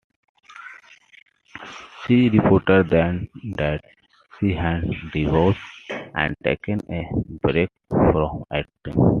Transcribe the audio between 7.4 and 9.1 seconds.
break from acting.